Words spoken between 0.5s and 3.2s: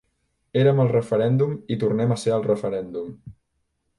Érem al referèndum i tornem a ser al referèndum.